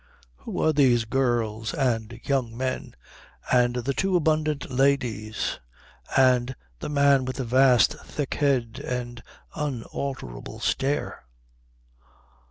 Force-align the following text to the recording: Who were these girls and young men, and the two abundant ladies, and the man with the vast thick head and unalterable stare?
Who 0.37 0.53
were 0.53 0.73
these 0.73 1.05
girls 1.05 1.75
and 1.75 2.19
young 2.23 2.57
men, 2.57 2.95
and 3.53 3.75
the 3.75 3.93
two 3.93 4.15
abundant 4.15 4.71
ladies, 4.71 5.59
and 6.17 6.55
the 6.79 6.89
man 6.89 7.23
with 7.23 7.35
the 7.35 7.43
vast 7.45 7.93
thick 8.03 8.33
head 8.33 8.79
and 8.83 9.21
unalterable 9.53 10.59
stare? 10.59 11.27